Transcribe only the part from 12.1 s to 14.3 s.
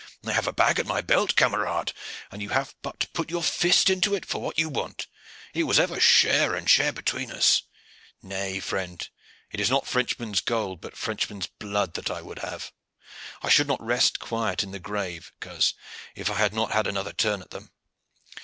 would have. I should not rest